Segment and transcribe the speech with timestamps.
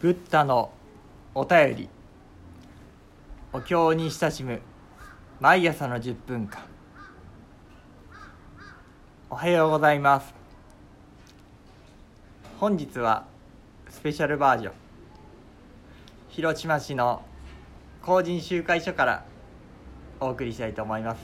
[0.00, 0.70] ブッダの
[1.34, 1.88] お便り。
[3.52, 4.60] お経に親しむ。
[5.40, 6.62] 毎朝の10分間。
[9.28, 10.32] おはようございます。
[12.60, 13.26] 本日は
[13.90, 14.72] スペシャルバージョン。
[16.28, 17.22] 広島市の
[18.00, 19.24] 公人集会所から
[20.20, 21.20] お送りしたいと思います。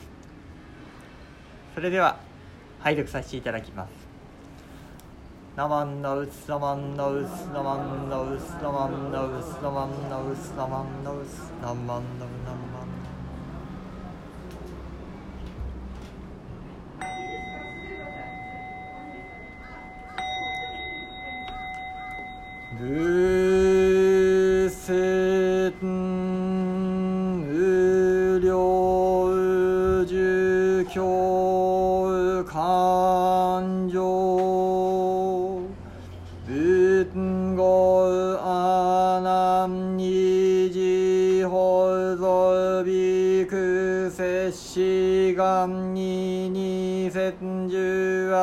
[1.76, 2.18] それでは
[2.80, 4.03] 拝読させていただきます。
[5.56, 7.12] ナマンノウスナマンノ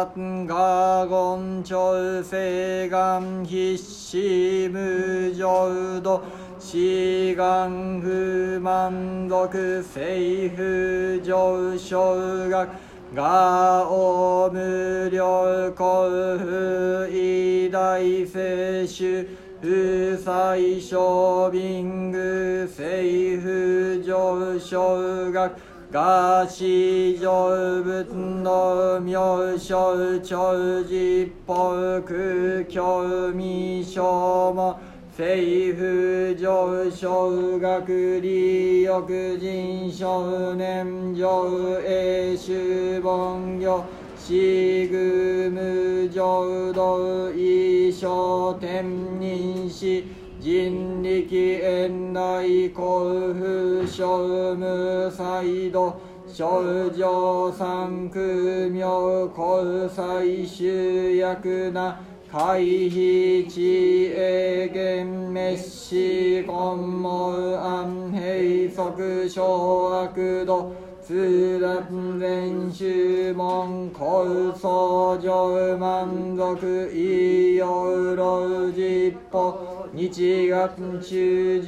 [0.06, 6.24] ンガゴンチョウセガンヒッシムジョウド
[6.60, 12.68] シガンフ満足セイフジョウショウガ
[13.14, 43.84] ガオムリョウコウフイダイセシュウサイショウビングセイフジョウショウガクが市上仏の妙正長実法空教未証も政府上昇学利欲人少年上映主本業
[44.18, 48.86] 死具無浄土衣装天
[49.20, 50.06] 人死
[50.44, 51.28] 人力
[51.62, 55.94] 園内交付商務再度
[56.28, 62.00] 症状三苦妙交際集約な
[62.32, 70.74] 回避地営元滅死根門安平塞小悪度
[71.06, 81.62] 通覧全集門高僧上満足異様老実歩日月中十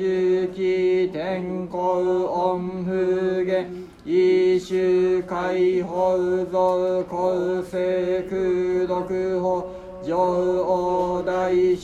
[0.55, 2.93] 期天候音符
[3.41, 3.69] 源
[4.05, 9.65] 一周解放造構成空読法
[10.01, 10.15] 上
[10.65, 11.75] 王大修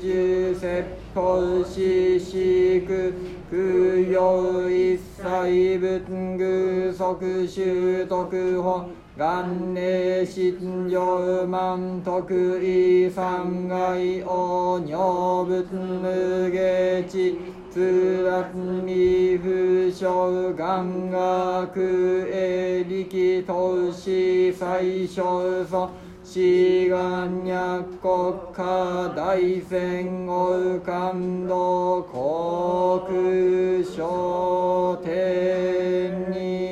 [0.00, 1.22] 十説法
[1.66, 3.12] 四四苦
[3.50, 6.00] 空用一切仏
[6.38, 8.86] 具即修徳法
[9.16, 17.38] 元年心上満徳意三害王女仏無下地
[17.70, 19.48] 通達未不
[19.92, 25.88] 詳願学営力投資最小尊
[26.24, 36.64] 志願脈国家大戦後感動国書天に。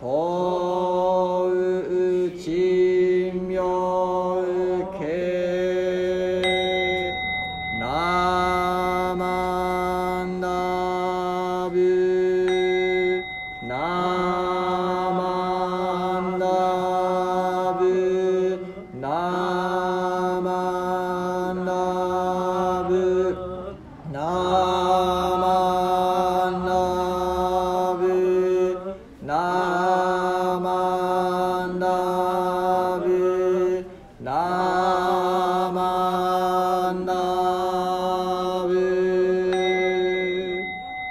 [0.00, 0.69] 法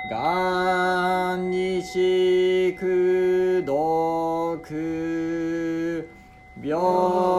[0.10, 6.10] がんにしくどく
[6.60, 7.39] 病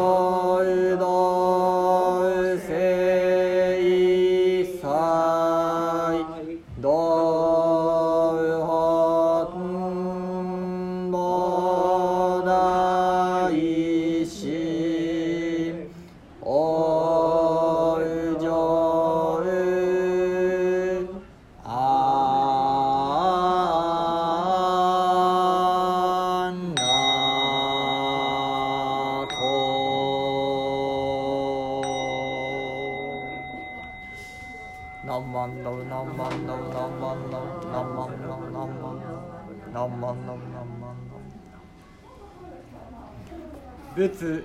[35.02, 37.40] 何万の何万の何万の
[37.72, 39.20] 何万の何万の
[39.72, 41.20] 何万の何万の
[43.96, 44.44] 仏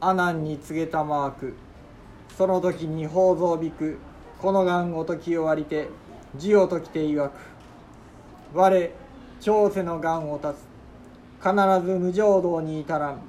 [0.00, 1.54] 阿南に告げたマーク
[2.38, 3.98] その時に宝蔵びく
[4.40, 5.88] この願を解き終わりて
[6.34, 7.32] 字を解きて曰く
[8.54, 8.90] 我
[9.40, 10.56] 長世の願を断つ
[11.42, 11.52] 必
[11.86, 13.20] ず無浄道に至らん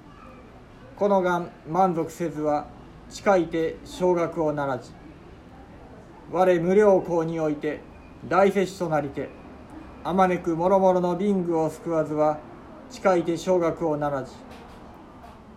[0.95, 2.67] この願満足せずは
[3.09, 4.91] 近いて小学をならじ
[6.31, 7.81] 我無料校において
[8.27, 9.27] 大摂取となりて
[10.03, 12.39] あまねくもろもろの貧具を救わずは
[12.89, 14.31] 近いて小学をならじ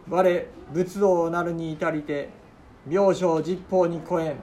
[0.09, 2.29] 我仏道なるに至りて
[2.91, 4.37] 病床実法に超えん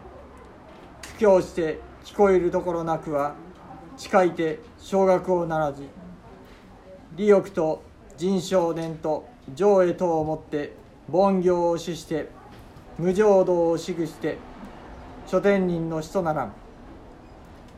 [1.02, 3.36] 布教して聞こえるところなくは
[3.98, 5.84] 近いて小学をならじ
[7.16, 7.84] 利欲と
[8.18, 10.74] 人少年と上へとをもって
[11.12, 12.30] 凡行を主して
[12.98, 14.38] 無浄道をしぐして
[15.32, 16.54] 諸天人の使とならん。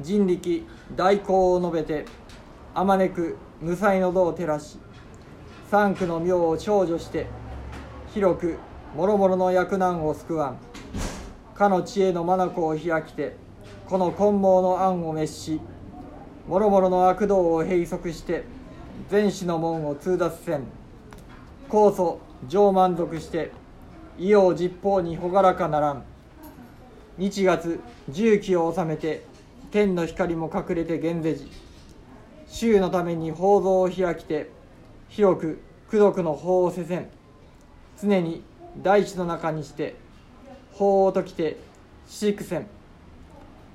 [0.02, 0.66] 人力
[0.96, 2.06] 大行を述べて
[2.74, 4.80] あまねく無才の道を照らし
[5.70, 7.28] 三区の妙を長女して
[8.12, 8.58] 広く
[8.98, 10.58] 諸々の役難を救わん。
[11.54, 13.36] かの知恵の眼を開きて
[13.86, 15.62] この根毛の案を滅し
[16.50, 18.46] 諸々の悪道を閉塞して
[19.12, 20.64] 全死の門を通達せん。
[21.70, 23.52] 高祖上満足して
[24.18, 26.04] 異様実法に朗らかならん。
[27.18, 27.80] 日月
[28.10, 29.24] 重機を収めて
[29.72, 31.52] 天の光も隠れて現世時
[32.48, 34.50] 衆のために宝蔵を開きて
[35.10, 37.08] 広く功徳の法をせせん。
[38.02, 38.44] 常に
[38.82, 39.96] 大地の中にして
[40.74, 41.58] 法を解きて
[42.08, 42.68] 四くせん。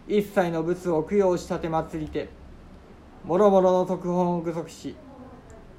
[0.09, 2.29] 一切の仏を供養したて祭りて
[3.25, 4.97] もろもろの特本を具足し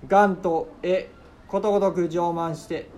[0.08, 1.10] 願と絵
[1.48, 2.90] ことごとく上満して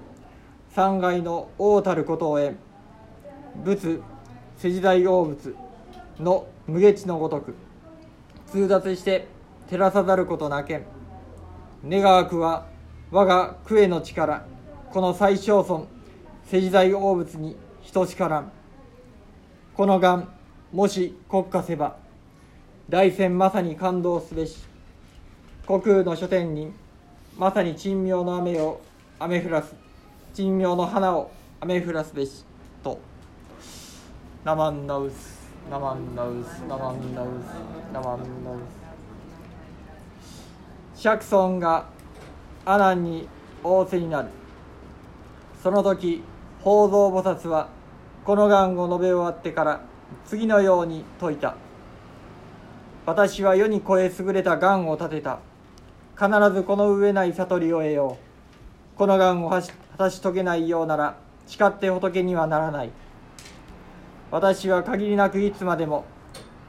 [0.75, 2.55] 三階の王たることを得
[3.63, 4.01] 仏
[4.61, 5.55] 世時代王仏
[6.19, 7.55] の無下地のごとく
[8.45, 9.27] 通達して
[9.71, 10.83] 照らさざることなけん。
[11.83, 12.67] 願わくは
[13.09, 14.45] 我がクエの力
[14.91, 15.87] この最小尊
[16.45, 17.57] 世時代王仏に
[17.91, 18.51] 等しからん。
[19.73, 20.31] この願
[20.71, 21.95] もし国家せば
[22.87, 24.59] 大戦まさに感動すべし。
[25.65, 26.71] 虚空の書店に
[27.35, 28.79] まさに珍妙の雨を
[29.17, 29.73] 雨降らす。
[30.35, 31.31] 珍妙の花を
[31.61, 32.45] 雨降らすべし。
[34.43, 35.39] とナマンナウス。
[35.69, 36.61] ナマンナウス。
[36.67, 37.93] ナマンナウス。
[37.93, 38.55] ナマンナウ
[40.95, 40.99] ス。
[40.99, 41.85] 釈尊が
[42.65, 43.27] 阿南に
[43.63, 44.29] 仰せになる。
[45.61, 46.23] その時
[46.61, 47.69] 法蔵菩薩は
[48.25, 49.81] この願を述べ終わってから
[50.25, 51.55] 次のように説いた。
[53.05, 55.39] 私は世に超え優れた願を立てた。
[56.15, 58.97] 必ずこの上ない悟りを得よう。
[58.97, 59.61] この願を果
[59.97, 61.17] たし遂げないようなら
[61.47, 62.91] 誓って仏にはならない。
[64.31, 66.05] 私は限りなくいつまでも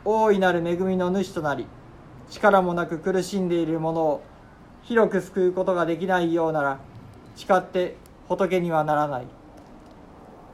[0.04, 1.68] 大いなる恵みの主となり
[2.28, 4.24] 力もなく苦しんでいる者を
[4.82, 6.80] 広く救うことができないようなら
[7.36, 7.94] 誓って
[8.28, 9.26] 仏にはならない。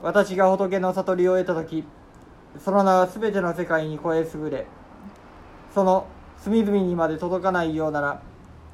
[0.02, 1.82] 私が仏の悟りを得た時
[2.62, 4.66] その名は全ての世界に超え優れ
[5.74, 6.06] その
[6.36, 8.22] 隅々にまで届かないようなら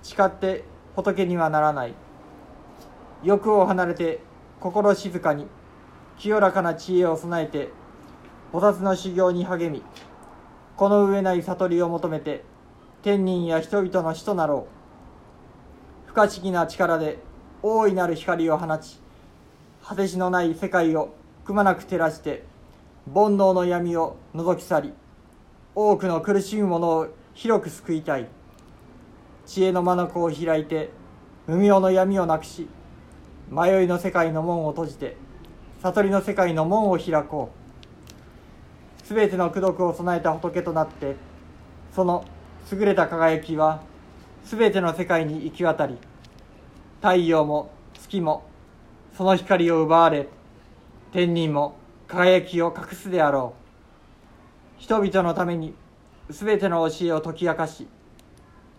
[0.03, 0.65] 誓って
[0.97, 1.95] 仏にはならない。
[3.23, 4.21] 欲を離れて
[4.59, 5.47] 心静かに
[6.19, 7.71] 清らかな知恵を備えて
[8.55, 9.83] 菩薩の修行に励み
[10.77, 12.45] この上ない悟りを求めて
[13.03, 14.69] 天人や人々の死となろ
[16.06, 16.11] う。
[16.11, 17.19] 不可思議な力で
[17.65, 19.01] 大いなる光を放ち
[19.83, 22.45] 果てしのない世界をくまなく照らして
[23.12, 24.93] 煩悩の闇を覗き去り
[25.75, 28.28] 多くの苦しむ者を広く救いたい。
[29.47, 30.90] 知恵の眼を開いて
[31.49, 32.69] 無明の闇をなくし
[33.50, 35.17] 迷いの世界の門を閉じて
[35.83, 37.63] 悟りの世界の門を開こう。
[39.04, 41.16] すべての功徳を備えた仏となって
[41.94, 42.25] その
[42.73, 43.82] 優れた輝きは
[44.44, 45.99] すべての世界に行き渡り
[47.00, 48.44] 太陽も月も
[49.16, 50.26] その光を奪われ
[51.12, 51.76] 天人も
[52.08, 53.54] 輝きを隠すであろ
[54.78, 54.82] う。
[54.82, 55.75] 人々のために
[56.28, 57.87] 全ての教えを解き明かし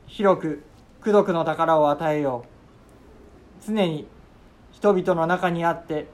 [0.07, 0.63] 広く
[1.01, 2.45] 功徳の宝を与えよ
[3.61, 3.65] う。
[3.65, 4.07] 常に
[4.71, 6.07] 人々の中にあって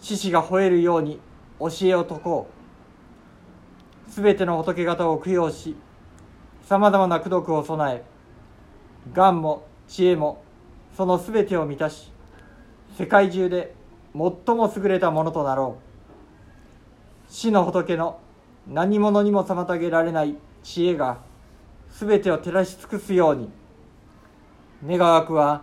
[0.00, 1.20] 獅子が吠えるように
[1.60, 2.61] 教えを説こう。
[4.14, 5.74] 全ての仏方を供養し
[6.68, 8.02] さまざまな功徳を備え
[9.12, 10.42] 願も知恵も
[10.96, 12.12] その全てを満たし
[12.98, 13.74] 世界中で
[14.14, 15.78] 最も優れたものとなろ
[17.28, 17.32] う。
[17.32, 18.20] 死の仏の
[18.68, 21.18] 何者にも妨げられない知恵が
[21.88, 23.50] 全てを照らし尽くすように。
[24.86, 25.62] 願わくは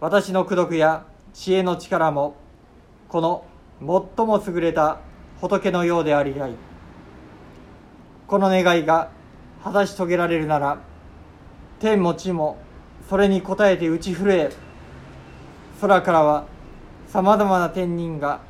[0.00, 2.36] 私の功徳や知恵の力も
[3.08, 3.44] この
[3.80, 5.00] 最も優れた
[5.42, 6.71] 仏のようでありたい。
[8.32, 9.10] この願いが
[9.62, 10.78] 果たし遂げられるなら
[11.80, 12.56] 天も地も
[13.06, 14.50] それに応えて打ち震え
[15.82, 16.46] 空からは
[17.08, 18.40] さまざまな天人が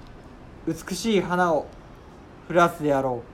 [0.69, 1.67] 美しい花を
[2.49, 3.25] 降らすであろ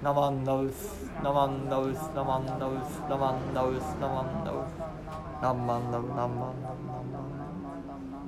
[0.00, 0.02] う。
[0.02, 6.80] ナマンダウスナマンダウスナマンダウスナマンダウスナマンダウスナマンダウナマンダウナマンダウナマンダウ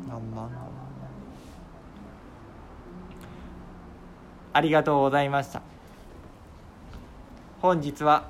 [0.09, 0.75] ナンマンダウ
[4.55, 5.63] ありがとうございました。
[7.61, 8.29] 本日は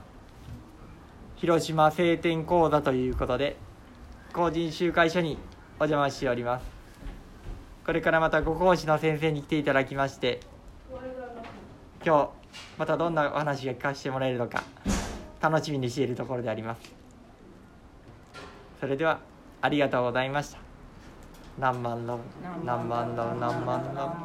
[1.36, 3.56] 広島晴天講座ということで
[4.32, 5.36] 公人集会所に
[5.78, 6.64] お邪魔しております。
[7.84, 10.40] これからまたご講師の先生に来ていただきまして
[12.02, 12.30] 今日
[12.78, 14.62] またどんなお話が聞かせてもらえるのか
[15.42, 16.94] 楽しみにしているところであります。
[18.80, 19.20] それでは
[19.60, 20.73] ありがとうございました。
[21.56, 22.18] 何万の
[22.64, 24.16] 何万の何万の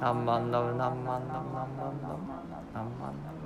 [0.00, 2.18] 何万の何万の何万の
[2.74, 3.39] 何万の